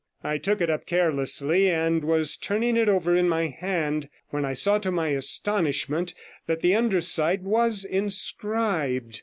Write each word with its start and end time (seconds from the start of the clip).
I 0.23 0.39
took 0.39 0.61
it 0.61 0.69
up 0.71 0.87
carelessly, 0.87 1.69
and 1.69 2.03
was 2.03 2.35
turning 2.35 2.75
it 2.75 2.89
over 2.89 3.15
in 3.15 3.29
my 3.29 3.49
hand, 3.49 4.09
when 4.29 4.45
I 4.45 4.53
saw, 4.53 4.79
to 4.79 4.89
my 4.91 5.09
astonishment, 5.09 6.15
that 6.47 6.61
the 6.61 6.73
under 6.73 7.01
side 7.01 7.43
was 7.43 7.85
inscribed. 7.85 9.19